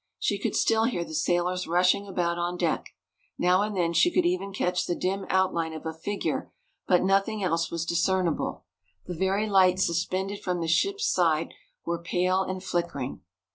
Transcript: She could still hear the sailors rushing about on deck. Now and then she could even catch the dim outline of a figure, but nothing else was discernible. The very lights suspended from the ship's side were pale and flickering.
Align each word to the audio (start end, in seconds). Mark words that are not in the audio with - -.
She 0.17 0.39
could 0.39 0.55
still 0.55 0.85
hear 0.85 1.03
the 1.05 1.13
sailors 1.13 1.67
rushing 1.67 2.07
about 2.07 2.39
on 2.39 2.57
deck. 2.57 2.89
Now 3.37 3.61
and 3.61 3.77
then 3.77 3.93
she 3.93 4.09
could 4.11 4.25
even 4.25 4.51
catch 4.51 4.87
the 4.87 4.95
dim 4.95 5.27
outline 5.29 5.73
of 5.73 5.85
a 5.85 5.93
figure, 5.93 6.51
but 6.87 7.03
nothing 7.03 7.43
else 7.43 7.69
was 7.69 7.85
discernible. 7.85 8.65
The 9.05 9.13
very 9.13 9.47
lights 9.47 9.85
suspended 9.85 10.41
from 10.41 10.59
the 10.59 10.67
ship's 10.67 11.05
side 11.05 11.53
were 11.85 12.01
pale 12.01 12.41
and 12.41 12.63
flickering. 12.63 13.21